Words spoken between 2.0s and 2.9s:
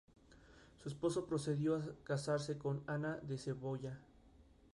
casarse con